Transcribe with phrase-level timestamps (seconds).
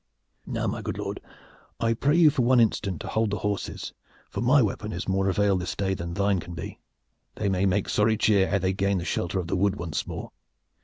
[0.47, 1.21] Now, my good lord,
[1.79, 3.93] I pray you for one instant to hold the horses,
[4.31, 6.79] for my weapon is of more avail this day, than thine can be.
[7.35, 10.31] They may make sorry cheer ere they gain the shelter of the wood once more."